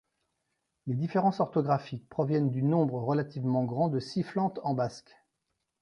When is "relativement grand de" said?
3.03-3.99